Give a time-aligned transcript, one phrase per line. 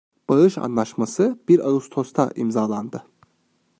[0.29, 3.05] Bağış anlaşması bir Ağustos'ta imzalandı.